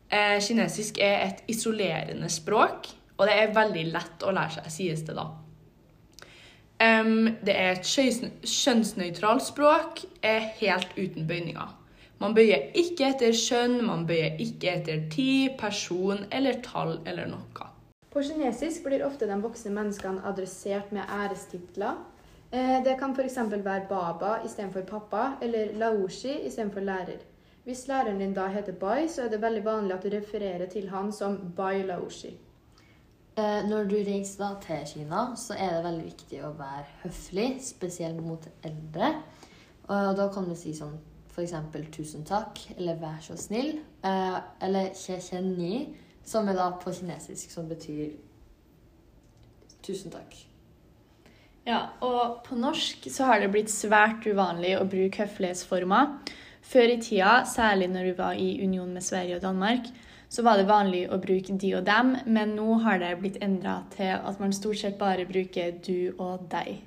Eh, 0.10 0.40
kinesisk 0.42 0.98
er 0.98 1.28
et 1.28 1.44
isolerende 1.48 2.30
språk, 2.30 2.90
og 3.18 3.28
det 3.28 3.36
er 3.38 3.54
veldig 3.54 3.86
lett 3.94 4.24
å 4.26 4.34
lære 4.34 4.58
seg, 4.58 4.72
sies 4.74 5.06
det 5.06 5.16
da. 5.18 5.28
Det 6.80 7.52
er 7.52 7.74
et 7.76 7.90
kjønnsnøytralt 8.48 9.44
språk, 9.44 10.06
helt 10.62 10.94
uten 10.96 11.28
bøyninger. 11.28 11.74
Man 12.20 12.34
bøyer 12.36 12.74
ikke 12.76 13.14
etter 13.14 13.36
kjønn, 13.36 13.78
man 13.88 14.06
bøyer 14.08 14.40
ikke 14.44 14.72
etter 14.74 15.04
tid, 15.12 15.58
person 15.60 16.26
eller 16.36 16.58
tall 16.64 16.98
eller 17.08 17.30
noe. 17.32 17.68
På 18.12 18.24
kinesisk 18.26 18.84
blir 18.88 19.06
ofte 19.06 19.28
de 19.30 19.38
voksne 19.40 19.72
menneskene 19.76 20.24
adressert 20.28 20.92
med 20.96 21.08
ærestitler. 21.08 22.00
Eh, 22.52 22.84
Det 22.84 22.98
kan 23.00 23.14
f.eks. 23.16 23.38
være 23.52 23.86
baba 23.88 24.40
istedenfor 24.46 24.82
pappa, 24.82 25.38
eller 25.42 25.76
laoshi 25.78 26.34
istedenfor 26.48 26.82
lærer. 26.82 27.20
Hvis 27.70 27.88
læreren 27.88 28.18
din 28.20 28.34
da 28.34 28.48
heter 28.48 28.74
Bai, 28.74 29.08
så 29.08 29.22
er 29.22 29.28
det 29.30 29.42
veldig 29.42 29.62
vanlig 29.66 29.94
at 29.94 30.04
du 30.04 30.10
refererer 30.10 30.66
til 30.70 30.88
han 30.90 31.12
som 31.14 31.36
Bai 31.58 31.84
Laoshi. 31.86 32.32
Eh, 33.38 33.70
når 33.70 33.84
du 33.84 33.96
reiser 34.08 34.42
da 34.42 34.48
til 34.64 34.88
Kina, 34.88 35.36
så 35.38 35.54
er 35.54 35.76
det 35.76 35.84
veldig 35.84 36.06
viktig 36.08 36.40
å 36.48 36.50
være 36.58 36.88
høflig, 37.04 37.46
spesielt 37.62 38.24
mot 38.26 38.48
eldre. 38.66 39.12
Og 39.86 40.18
da 40.18 40.28
kan 40.34 40.50
du 40.50 40.56
si 40.58 40.74
sånn 40.74 40.98
f.eks. 41.30 41.54
'tusen 41.92 42.26
takk' 42.26 42.74
eller 42.78 42.96
'vær 42.96 43.22
så 43.22 43.38
snill'. 43.38 43.78
Eh, 44.04 44.42
eller 44.62 44.90
'che 44.90 45.22
chen 45.22 45.54
ni', 45.54 45.96
som 46.26 46.50
er 46.50 46.54
da 46.54 46.72
på 46.72 46.92
kinesisk, 46.92 47.52
som 47.52 47.70
betyr 47.70 48.18
'tusen 49.84 50.12
takk'. 50.12 50.46
Ja, 51.68 51.90
og 52.02 52.44
på 52.44 52.56
norsk 52.56 53.12
så 53.12 53.24
har 53.26 53.40
det 53.40 53.52
blitt 53.52 53.70
svært 53.70 54.26
uvanlig 54.26 54.80
å 54.82 54.90
bruke 54.90 55.28
høflighetsformer. 55.28 56.18
Før 56.66 56.94
i 56.94 57.00
tida, 57.02 57.44
særlig 57.50 57.90
når 57.90 58.10
vi 58.10 58.18
var 58.18 58.38
i 58.38 58.50
union 58.64 58.92
med 58.94 59.06
Sverige 59.06 59.40
og 59.40 59.42
Danmark, 59.46 59.90
så 60.30 60.44
var 60.46 60.60
det 60.60 60.68
vanlig 60.70 61.08
å 61.10 61.18
bruke 61.22 61.56
de 61.58 61.72
og 61.80 61.88
dem, 61.88 62.14
men 62.30 62.54
nå 62.58 62.78
har 62.84 63.02
det 63.02 63.16
blitt 63.22 63.40
endra 63.42 63.80
til 63.96 64.14
at 64.14 64.40
man 64.42 64.54
stort 64.54 64.78
sett 64.82 65.00
bare 65.00 65.26
bruker 65.30 65.80
du 65.86 66.14
og 66.20 66.46
deg. 66.52 66.84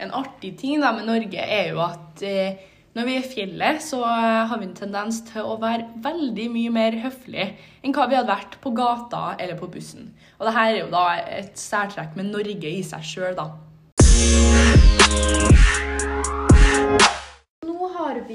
En 0.00 0.14
artig 0.14 0.54
ting 0.60 0.80
da 0.80 0.94
med 0.96 1.08
Norge 1.08 1.42
er 1.42 1.74
jo 1.74 1.82
at 1.84 2.22
eh, 2.24 2.56
når 2.96 3.04
vi 3.04 3.16
er 3.18 3.24
i 3.26 3.28
fjellet, 3.28 3.82
så 3.84 4.00
eh, 4.06 4.46
har 4.48 4.58
vi 4.58 4.68
en 4.70 4.78
tendens 4.78 5.20
til 5.28 5.44
å 5.44 5.58
være 5.60 5.90
veldig 6.06 6.48
mye 6.54 6.72
mer 6.72 6.96
høflige 7.04 7.50
enn 7.82 7.94
hva 7.94 8.08
vi 8.08 8.16
hadde 8.16 8.32
vært 8.32 8.56
på 8.64 8.72
gata 8.78 9.36
eller 9.36 9.58
på 9.60 9.68
bussen. 9.74 10.08
Og 10.38 10.48
dette 10.48 10.64
er 10.64 10.80
jo 10.80 10.88
da 10.94 11.04
et 11.42 11.60
særtrekk 11.60 12.16
med 12.16 12.32
Norge 12.32 12.72
i 12.72 12.82
seg 12.86 13.04
sjøl, 13.04 13.36
da. 13.36 13.50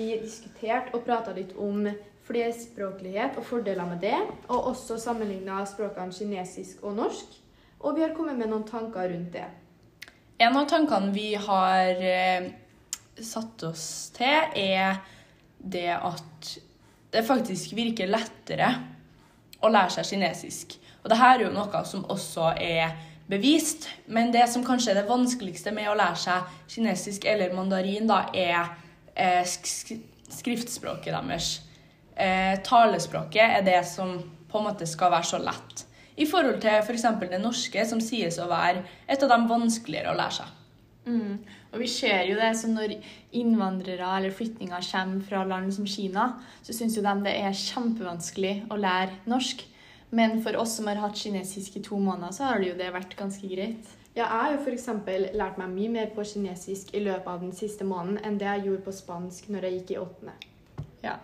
Vi 0.03 0.17
diskutert 0.19 0.89
og 0.91 1.05
prata 1.05 1.31
litt 1.31 1.53
om 1.55 1.86
flerspråklighet 2.27 3.38
og 3.39 3.45
fordeler 3.48 3.88
med 3.88 4.01
det, 4.03 4.17
og 4.50 4.74
også 4.74 4.98
sammenligna 5.00 5.62
språkene 5.67 6.12
kinesisk 6.12 6.83
og 6.83 6.98
norsk. 6.98 7.38
Og 7.83 7.95
vi 7.95 8.03
har 8.03 8.12
kommet 8.15 8.36
med 8.39 8.51
noen 8.51 8.65
tanker 8.67 9.07
rundt 9.12 9.31
det. 9.36 9.45
En 10.43 10.57
av 10.60 10.67
tankene 10.67 11.13
vi 11.15 11.29
har 11.39 12.03
eh, 12.03 12.50
satt 13.15 13.63
oss 13.67 13.86
til, 14.15 14.51
er 14.60 15.00
det 15.60 15.91
at 15.95 16.51
det 17.13 17.24
faktisk 17.24 17.75
virker 17.77 18.12
lettere 18.12 18.74
å 19.63 19.72
lære 19.72 20.00
seg 20.01 20.12
kinesisk. 20.12 20.77
Og 21.03 21.12
det 21.12 21.19
her 21.19 21.38
er 21.38 21.48
jo 21.48 21.55
noe 21.55 21.83
som 21.88 22.03
også 22.12 22.51
er 22.60 22.95
bevist, 23.31 23.88
men 24.12 24.36
det 24.36 24.50
som 24.51 24.67
kanskje 24.67 24.91
er 24.91 25.00
det 25.00 25.10
vanskeligste 25.12 25.72
med 25.75 25.88
å 25.88 25.95
lære 25.95 26.19
seg 26.25 26.55
kinesisk 26.75 27.27
eller 27.29 27.55
mandarin, 27.55 28.10
da, 28.10 28.25
er 28.36 28.82
eh, 29.15 29.43
sk 29.46 29.70
sk 29.70 30.01
skriftspråket 30.34 31.13
deres. 31.13 31.50
Eh, 32.15 32.55
talespråket 32.65 33.60
er 33.60 33.65
det 33.65 33.82
som 33.86 34.15
på 34.50 34.60
en 34.60 34.70
måte 34.70 34.88
skal 34.89 35.12
være 35.13 35.29
så 35.29 35.39
lett. 35.41 35.84
I 36.17 36.25
forhold 36.29 36.60
til 36.62 36.77
f.eks. 36.79 37.05
det 37.22 37.41
norske, 37.41 37.86
som 37.89 38.01
sies 38.01 38.38
å 38.41 38.50
være 38.50 38.84
et 39.10 39.24
av 39.25 39.32
de 39.32 39.39
vanskeligere 39.50 40.13
å 40.13 40.17
lære 40.17 40.38
seg. 40.39 40.60
Mm. 41.03 41.39
Og 41.74 41.82
vi 41.82 41.88
ser 41.89 42.27
jo 42.29 42.38
det 42.38 42.51
som 42.55 42.75
når 42.77 42.96
innvandrere 43.36 44.10
eller 44.17 44.36
flyktninger 44.36 44.86
kommer 44.91 45.24
fra 45.27 45.41
land 45.50 45.74
som 45.74 45.88
Kina, 45.89 46.27
så 46.63 46.75
syns 46.75 46.98
jo 46.98 47.03
de 47.05 47.15
det 47.25 47.34
er 47.41 47.58
kjempevanskelig 47.58 48.55
å 48.72 48.77
lære 48.79 49.24
norsk. 49.29 49.65
Men 50.13 50.38
for 50.46 50.55
oss 50.62 50.77
som 50.77 50.88
har 50.89 51.01
hatt 51.01 51.17
kinesisk 51.17 51.79
i 51.79 51.84
to 51.84 51.98
måneder, 51.98 52.36
så 52.36 52.51
har 52.51 52.62
det 52.62 52.70
jo 52.70 52.77
det 52.77 52.93
vært 52.93 53.17
ganske 53.17 53.50
greit. 53.50 53.89
Ja, 54.13 54.27
jeg 54.27 54.29
har 54.29 54.51
jo 54.53 54.58
f.eks. 54.62 54.89
lært 55.34 55.55
meg 55.58 55.70
mye 55.74 55.89
mer 55.89 56.10
på 56.13 56.25
kinesisk 56.27 56.91
i 56.93 57.01
løpet 57.01 57.29
av 57.32 57.39
den 57.41 57.53
siste 57.58 57.86
måneden 57.88 58.20
enn 58.22 58.36
det 58.38 58.46
jeg 58.46 58.67
gjorde 58.67 58.86
på 58.86 58.91
spansk 58.93 59.48
når 59.50 59.65
jeg 59.65 59.77
gikk 59.79 59.93
i 59.96 60.01
åttende. 60.03 60.34
Ja. 61.01 61.15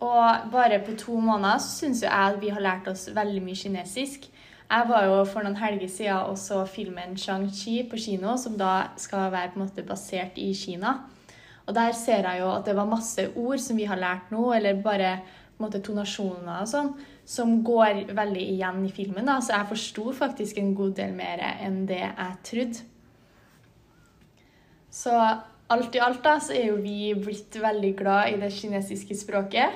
Og 0.00 0.48
bare 0.52 0.78
på 0.84 0.94
to 0.96 1.18
måneder 1.20 1.60
syns 1.60 2.00
jo 2.00 2.08
jeg 2.08 2.32
at 2.32 2.40
vi 2.40 2.52
har 2.52 2.64
lært 2.64 2.88
oss 2.88 3.10
veldig 3.12 3.42
mye 3.44 3.60
kinesisk. 3.60 4.30
Jeg 4.66 4.88
var 4.88 5.04
jo 5.04 5.18
for 5.28 5.44
noen 5.44 5.58
helger 5.60 5.92
siden 5.92 6.30
og 6.30 6.38
så 6.40 6.62
filmen 6.66 7.14
Shang-Chi 7.20 7.82
på 7.90 8.00
kino, 8.00 8.34
som 8.40 8.56
da 8.58 8.88
skal 8.96 9.28
være 9.30 9.52
på 9.52 9.60
en 9.60 9.66
måte 9.66 9.84
basert 9.86 10.40
i 10.40 10.48
Kina. 10.56 10.96
Og 11.66 11.74
der 11.74 11.92
ser 11.92 12.26
jeg 12.26 12.40
jo 12.40 12.48
at 12.50 12.64
det 12.66 12.74
var 12.78 12.88
masse 12.88 13.28
ord 13.36 13.60
som 13.62 13.76
vi 13.76 13.86
har 13.86 14.00
lært 14.00 14.32
nå, 14.32 14.52
eller 14.56 14.82
bare 14.82 15.18
på 15.20 15.60
en 15.60 15.66
måte 15.68 15.82
tonasjoner 15.84 16.64
og 16.64 16.68
sånn, 16.70 16.90
som 17.26 17.58
går 17.66 18.04
veldig 18.14 18.42
igjen 18.54 18.84
i 18.86 18.92
filmen. 18.94 19.26
da, 19.26 19.40
Så 19.40 19.52
jeg 19.52 19.68
forsto 19.68 20.12
faktisk 20.12 20.58
en 20.58 20.74
god 20.74 20.94
del 20.94 21.12
mer 21.12 21.42
enn 21.60 21.86
det 21.86 21.98
jeg 21.98 22.36
trodde. 22.44 22.84
Så 24.90 25.12
alt 25.68 25.94
i 25.94 26.00
alt 26.00 26.22
da, 26.24 26.38
så 26.40 26.54
er 26.54 26.70
jo 26.70 26.76
vi 26.80 27.12
blitt 27.18 27.58
veldig 27.60 27.92
glad 27.98 28.30
i 28.30 28.38
det 28.40 28.52
kinesiske 28.54 29.16
språket. 29.18 29.74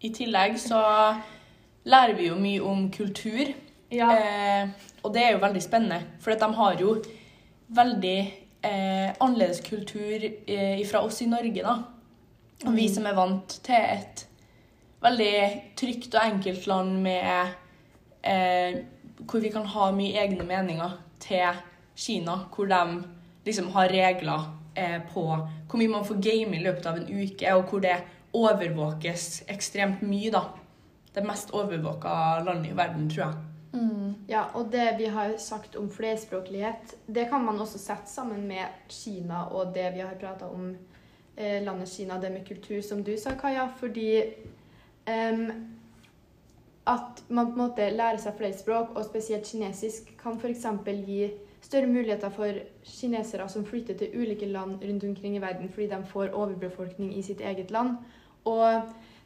I 0.00 0.10
tillegg 0.12 0.56
så 0.60 0.80
lærer 1.84 2.16
vi 2.16 2.30
jo 2.30 2.40
mye 2.40 2.64
om 2.64 2.88
kultur. 2.92 3.52
Ja. 3.92 4.08
Eh, 4.16 4.68
og 5.04 5.12
det 5.14 5.22
er 5.22 5.34
jo 5.34 5.44
veldig 5.44 5.62
spennende, 5.62 6.00
for 6.20 6.34
de 6.34 6.48
har 6.56 6.80
jo 6.80 6.96
veldig 7.76 8.18
eh, 8.64 9.10
annerledes 9.20 9.60
kultur 9.64 10.24
eh, 10.24 10.80
fra 10.88 11.04
oss 11.04 11.20
i 11.22 11.28
Norge, 11.28 11.62
da. 11.62 11.76
Og 12.64 12.72
vi 12.74 12.88
som 12.88 13.06
er 13.06 13.16
vant 13.16 13.58
til 13.64 13.76
et 13.76 14.24
veldig 15.04 15.36
trygt 15.78 16.14
og 16.14 16.24
enkelt 16.24 16.66
land 16.70 16.98
med 17.04 17.54
eh, 18.24 18.82
Hvor 19.24 19.40
vi 19.40 19.52
kan 19.52 19.66
ha 19.70 19.90
mye 19.94 20.18
egne 20.20 20.44
meninger, 20.48 20.98
til 21.24 21.60
Kina, 21.96 22.34
hvor 22.52 22.66
de 22.68 23.04
liksom 23.46 23.70
har 23.72 23.88
regler 23.88 24.48
eh, 24.76 24.98
på 25.12 25.22
hvor 25.24 25.80
mye 25.80 25.88
man 25.88 26.04
får 26.04 26.20
game 26.20 26.56
i 26.56 26.62
løpet 26.64 26.86
av 26.86 26.98
en 26.98 27.08
uke, 27.08 27.54
og 27.54 27.70
hvor 27.70 27.80
det 27.80 27.96
overvåkes 28.34 29.44
ekstremt 29.48 30.02
mye, 30.02 30.32
da. 30.34 30.42
Det 31.14 31.24
mest 31.24 31.54
overvåka 31.54 32.42
landet 32.44 32.72
i 32.72 32.76
verden, 32.76 33.08
tror 33.10 33.24
jeg. 33.24 33.44
Ja, 34.28 34.44
og 34.54 34.70
det 34.72 34.94
vi 34.98 35.06
har 35.06 35.36
sagt 35.38 35.76
om 35.76 35.90
flerspråklighet, 35.90 36.94
det 37.06 37.28
kan 37.30 37.44
man 37.44 37.60
også 37.60 37.78
sette 37.78 38.10
sammen 38.10 38.46
med 38.48 38.64
Kina 38.88 39.44
og 39.50 39.74
det 39.74 39.90
vi 39.94 40.00
har 40.00 40.14
prata 40.20 40.48
om 40.48 40.70
eh, 41.36 41.62
landet 41.62 41.90
Kina, 41.90 42.20
det 42.20 42.32
med 42.32 42.46
kultur, 42.48 42.80
som 42.80 43.02
du 43.04 43.16
sa, 43.18 43.34
Kaja. 43.40 43.68
Fordi 43.80 44.22
em, 45.06 45.46
at 46.86 47.22
man 47.28 47.46
på 47.46 47.52
en 47.52 47.62
måte 47.66 47.88
lærer 47.90 48.20
seg 48.20 48.36
flere 48.38 48.56
språk, 48.58 48.92
og 48.94 49.06
spesielt 49.06 49.48
kinesisk, 49.48 50.12
kan 50.20 50.36
f.eks. 50.40 50.66
gi 51.06 51.30
større 51.64 51.88
muligheter 51.88 52.30
for 52.30 52.60
kinesere 52.84 53.48
som 53.48 53.64
flytter 53.64 53.96
til 53.98 54.12
ulike 54.20 54.46
land 54.46 54.82
rundt 54.84 55.04
omkring 55.04 55.36
i 55.36 55.40
verden 55.40 55.68
fordi 55.68 55.86
de 55.86 56.02
får 56.06 56.34
overbefolkning 56.34 57.16
i 57.16 57.22
sitt 57.22 57.40
eget 57.40 57.70
land. 57.70 57.96
Og 58.44 58.82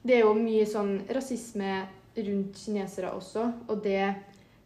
det 0.07 0.15
er 0.15 0.21
jo 0.23 0.35
mye 0.39 0.67
sånn 0.67 1.01
rasisme 1.15 1.83
rundt 2.17 2.59
kinesere 2.59 3.11
også, 3.11 3.51
og 3.69 3.83
det 3.85 4.15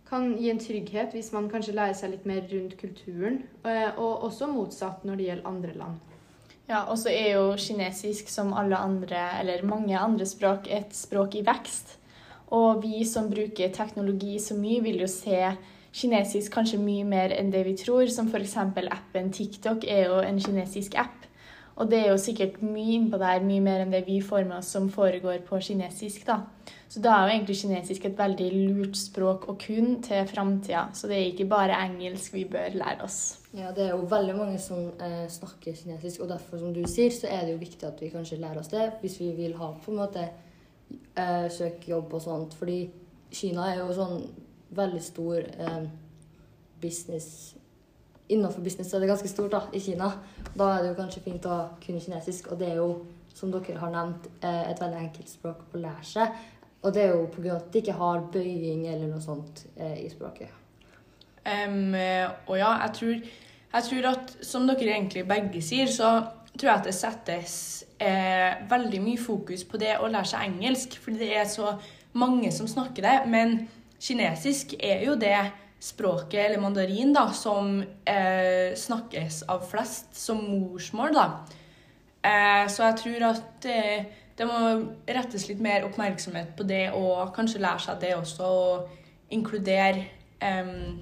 kan 0.09 0.35
gi 0.37 0.51
en 0.53 0.61
trygghet 0.61 1.15
hvis 1.17 1.33
man 1.33 1.49
kanskje 1.49 1.75
lærer 1.77 1.97
seg 1.97 2.13
litt 2.13 2.27
mer 2.29 2.45
rundt 2.51 2.77
kulturen, 2.81 3.43
eh, 3.65 3.89
og 3.97 4.27
også 4.29 4.51
motsatt 4.53 5.07
når 5.09 5.17
det 5.17 5.29
gjelder 5.29 5.49
andre 5.49 5.77
land. 5.81 6.12
Ja, 6.71 6.85
og 6.87 6.97
så 6.99 7.11
er 7.11 7.35
jo 7.35 7.57
kinesisk 7.59 8.31
som 8.31 8.53
alle 8.57 8.79
andre, 8.79 9.25
eller 9.41 9.65
mange 9.67 9.99
andre 9.99 10.27
språk, 10.27 10.69
et 10.71 10.95
språk 10.95 11.35
i 11.41 11.45
vekst. 11.47 11.97
Og 12.53 12.83
vi 12.85 13.03
som 13.09 13.31
bruker 13.33 13.73
teknologi 13.73 14.39
så 14.41 14.55
mye, 14.55 14.83
vil 14.85 15.01
jo 15.03 15.09
se 15.11 15.41
kinesisk 15.93 16.53
kanskje 16.55 16.81
mye 16.81 17.05
mer 17.09 17.35
enn 17.35 17.51
det 17.53 17.65
vi 17.67 17.75
tror. 17.81 18.07
Som 18.13 18.31
f.eks. 18.31 18.57
appen 18.57 19.33
TikTok 19.33 19.85
er 19.89 20.07
jo 20.11 20.21
en 20.23 20.41
kinesisk 20.41 20.97
app. 21.01 21.27
Og 21.81 21.89
det 21.89 22.03
er 22.03 22.11
jo 22.11 22.21
sikkert 22.21 22.61
mye 22.65 22.99
innpå 22.99 23.19
der, 23.21 23.45
mye 23.47 23.63
mer 23.65 23.83
enn 23.85 23.93
det 23.95 24.03
vi 24.07 24.19
får 24.25 24.45
med 24.45 24.59
oss 24.59 24.73
som 24.75 24.91
foregår 24.93 25.41
på 25.47 25.61
kinesisk. 25.65 26.27
da. 26.27 26.43
Så 26.93 27.01
da 27.01 27.15
er 27.15 27.23
jo 27.25 27.33
egentlig 27.33 27.57
kinesisk 27.63 28.05
et 28.05 28.19
veldig 28.19 28.49
lurt 28.53 28.99
språk 29.01 29.47
å 29.49 29.57
kunne 29.61 30.03
til 30.05 30.27
framtida. 30.29 30.91
Så 30.93 31.09
det 31.09 31.17
er 31.17 31.31
ikke 31.31 31.49
bare 31.49 31.79
engelsk 31.87 32.35
vi 32.37 32.45
bør 32.53 32.77
lære 32.77 33.07
oss. 33.07 33.21
Ja, 33.57 33.71
det 33.73 33.87
er 33.87 33.95
jo 33.95 34.05
veldig 34.11 34.35
mange 34.37 34.59
som 34.61 34.91
eh, 35.01 35.25
snakker 35.33 35.77
kinesisk, 35.77 36.21
og 36.21 36.29
derfor, 36.35 36.61
som 36.61 36.75
du 36.77 36.83
sier, 36.89 37.13
så 37.13 37.31
er 37.33 37.47
det 37.47 37.55
jo 37.55 37.63
viktig 37.65 37.89
at 37.89 38.05
vi 38.05 38.13
kanskje 38.13 38.41
lærer 38.41 38.61
oss 38.61 38.73
det 38.73 38.91
hvis 39.01 39.17
vi 39.21 39.31
vil 39.37 39.57
ha 39.57 39.73
på 39.73 39.93
en 39.93 40.03
måte 40.03 40.27
eh, 40.29 41.49
søke 41.53 41.95
jobb 41.95 42.13
og 42.13 42.25
sånt. 42.27 42.57
Fordi 42.61 42.79
Kina 43.33 43.71
er 43.71 43.81
jo 43.81 43.89
sånn 43.97 44.27
veldig 44.77 45.03
stor 45.05 45.41
eh, 45.41 45.83
business 46.83 47.55
Innenfor 48.29 48.63
business 48.65 48.93
er 48.95 49.03
det 49.03 49.11
ganske 49.11 49.29
stort 49.29 49.53
da, 49.53 49.61
i 49.73 49.81
Kina. 49.83 50.13
Da 50.55 50.71
er 50.73 50.83
det 50.83 50.93
jo 50.93 51.01
kanskje 51.01 51.25
fint 51.25 51.47
å 51.51 51.59
kunne 51.83 52.01
kinesisk, 52.01 52.53
og 52.53 52.61
det 52.61 52.71
er 52.71 52.81
jo, 52.81 52.89
som 53.35 53.53
dere 53.53 53.79
har 53.81 53.93
nevnt, 53.93 54.29
eh, 54.41 54.71
et 54.71 54.81
veldig 54.81 55.01
enkelt 55.01 55.29
språk 55.29 55.75
å 55.75 55.83
lære 55.83 56.07
seg. 56.07 56.43
Og 56.83 56.95
det 56.95 57.05
er 57.05 57.15
jo 57.15 57.29
pga. 57.31 57.57
at 57.57 57.73
de 57.73 57.79
ikke 57.79 57.99
har 57.99 58.27
bøying 58.33 58.87
eller 58.87 59.09
noe 59.09 59.21
sånt 59.23 59.67
eh, 59.77 60.05
i 60.05 60.09
språket. 60.11 60.51
Eh, 61.47 62.31
og 62.47 62.59
ja, 62.59 62.71
jeg 62.87 62.93
tror, 62.99 63.15
jeg 63.73 63.89
tror 63.89 64.09
at 64.13 64.37
som 64.43 64.67
dere 64.67 64.95
egentlig 64.97 65.27
begge 65.29 65.63
sier, 65.63 65.87
så 65.87 66.23
tror 66.59 66.69
jeg 66.69 66.79
at 66.79 66.89
det 66.89 66.95
settes 66.95 67.57
eh, 68.03 68.63
veldig 68.71 69.01
mye 69.03 69.21
fokus 69.21 69.65
på 69.65 69.81
det 69.81 69.97
å 69.99 70.11
lære 70.11 70.33
seg 70.33 70.49
engelsk, 70.51 70.99
fordi 71.03 71.23
det 71.23 71.37
er 71.37 71.49
så 71.51 71.77
mange 72.19 72.53
som 72.53 72.69
snakker 72.69 73.07
det. 73.07 73.17
Men 73.31 73.69
kinesisk 74.03 74.75
er 74.81 75.07
jo 75.07 75.17
det 75.17 75.37
språket, 75.83 76.45
eller 76.45 76.61
mandarin, 76.63 77.13
da, 77.15 77.27
som 77.35 77.81
eh, 77.83 78.75
snakkes 78.79 79.43
av 79.51 79.65
flest 79.67 80.15
som 80.15 80.39
morsmål, 80.39 81.17
da. 81.17 81.25
Eh, 82.23 82.67
så 82.71 82.87
jeg 82.87 82.99
tror 83.01 83.25
at 83.33 83.67
eh, 83.67 84.05
det 84.39 84.47
må 84.47 84.61
rettes 85.11 85.49
litt 85.51 85.63
mer 85.63 85.83
oppmerksomhet 85.89 86.55
på 86.59 86.67
det, 86.71 86.85
og 86.95 87.35
kanskje 87.35 87.65
lære 87.65 87.83
seg 87.89 87.99
det 88.05 88.13
også, 88.15 88.47
og 88.47 89.35
inkludere 89.35 90.07
em, 90.45 91.01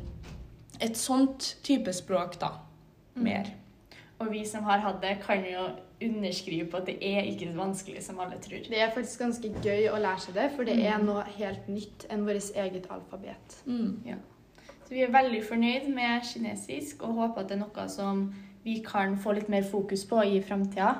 et 0.80 0.96
sånt 0.96 1.56
type 1.66 1.92
språk, 1.92 2.40
da. 2.40 2.54
Mer. 3.20 3.52
Og 4.20 4.32
vi 4.32 4.46
som 4.48 4.64
har 4.64 4.80
hatt 4.80 5.00
det, 5.04 5.18
kan 5.26 5.44
jo 5.44 5.68
underskrive 6.00 6.70
på 6.72 6.80
at 6.80 6.88
det 6.88 6.96
er 7.04 7.28
ikke 7.28 7.50
så 7.50 7.60
vanskelig 7.60 8.02
som 8.04 8.20
alle 8.24 8.40
tror. 8.40 8.64
Det 8.64 8.80
er 8.80 8.92
faktisk 8.94 9.26
ganske 9.26 9.52
gøy 9.60 9.90
å 9.92 10.00
lære 10.00 10.24
seg 10.24 10.40
det, 10.40 10.50
for 10.56 10.68
det 10.68 10.80
er 10.88 11.00
noe 11.04 11.24
helt 11.36 11.68
nytt 11.68 12.08
enn 12.08 12.24
vårt 12.24 12.52
eget 12.56 12.88
alfabet. 12.88 13.60
Mm. 13.68 14.20
Så 14.90 14.94
vi 14.94 15.02
er 15.06 15.10
veldig 15.14 15.44
fornøyd 15.46 15.84
med 15.94 16.24
kinesisk 16.26 17.02
og 17.06 17.12
håper 17.14 17.44
at 17.44 17.48
det 17.48 17.54
er 17.54 17.60
noe 17.60 17.82
som 17.86 18.24
vi 18.64 18.80
kan 18.82 19.12
få 19.22 19.36
litt 19.36 19.46
mer 19.48 19.62
fokus 19.62 20.02
på 20.04 20.18
i 20.26 20.40
framtida. 20.42 20.94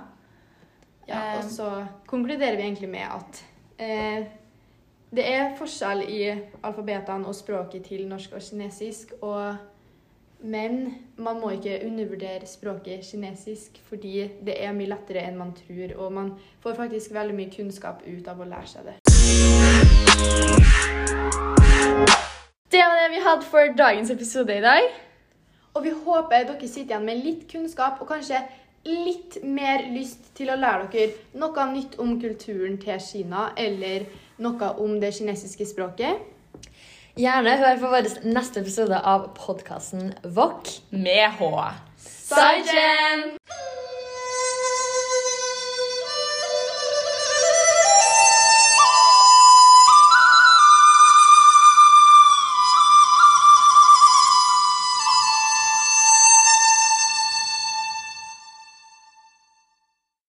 Ja, 1.08 1.18
Eh. 1.18 1.38
og 1.38 1.44
så 1.50 1.86
konkluderer 2.06 2.56
vi 2.56 2.62
egentlig 2.62 2.88
med 2.88 3.00
at 3.00 3.44
eh, 3.78 4.24
det 5.10 5.34
er 5.34 5.56
forskjell 5.58 6.04
i 6.06 6.30
alfabetene 6.62 7.26
og 7.26 7.34
språket 7.34 7.82
til 7.84 8.06
norsk 8.08 8.32
og 8.32 8.40
kinesisk, 8.40 9.12
og, 9.22 9.56
men 10.40 10.94
man 11.16 11.40
må 11.40 11.50
ikke 11.50 11.82
undervurdere 11.86 12.46
språket 12.46 13.00
kinesisk, 13.10 13.82
fordi 13.88 14.30
det 14.46 14.64
er 14.64 14.72
mye 14.72 14.86
lettere 14.86 15.26
enn 15.26 15.38
man 15.38 15.52
tror, 15.52 15.98
og 15.98 16.12
man 16.12 16.38
får 16.60 16.74
faktisk 16.74 17.14
veldig 17.14 17.34
mye 17.34 17.50
kunnskap 17.56 18.02
ut 18.06 18.28
av 18.28 18.40
å 18.40 18.44
lære 18.44 18.66
seg 18.66 18.82
det. 18.86 19.00
Det 22.70 22.78
var 22.78 22.96
det 23.02 23.10
vi 23.10 23.22
hadde 23.24 23.46
for 23.50 23.72
dagens 23.78 24.10
episode 24.10 24.54
i 24.54 24.62
dag. 24.62 24.84
Og 25.74 25.82
vi 25.82 25.90
håper 25.90 26.44
dere 26.46 26.68
sitter 26.68 26.92
igjen 26.92 27.06
med 27.08 27.22
litt 27.24 27.48
kunnskap 27.50 27.98
og 27.98 28.06
kanskje 28.12 28.44
litt 28.86 29.40
mer 29.42 29.88
lyst 29.90 30.30
til 30.38 30.52
å 30.54 30.58
lære 30.58 30.86
dere 30.92 31.40
noe 31.42 31.66
nytt 31.72 31.98
om 31.98 32.14
kulturen 32.22 32.78
til 32.78 33.02
Kina, 33.02 33.48
eller 33.58 34.06
noe 34.38 34.70
om 34.78 34.94
det 35.02 35.10
kinesiske 35.18 35.66
språket. 35.72 36.22
Gjerne 37.18 37.58
hør 37.58 37.82
på 37.82 37.90
vår 37.90 38.12
neste 38.30 38.62
episode 38.62 39.02
av 39.02 39.32
podkasten 39.34 40.14
Wok. 40.38 40.70
Med 40.94 41.26
H. 41.42 41.52
Saijen! 42.06 43.39